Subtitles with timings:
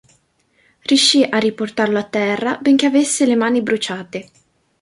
[0.81, 4.31] Riuscì a riportarlo a terra benché avesse le mani bruciate.